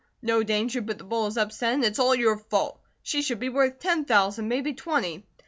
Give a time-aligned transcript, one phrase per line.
[0.23, 2.81] No danger but the bowl is upset, and it's all your fault.
[3.03, 5.27] She should be worth ten thousand, maybe twenty!"